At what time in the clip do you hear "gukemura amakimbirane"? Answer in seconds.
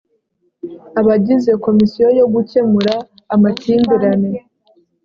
2.33-4.29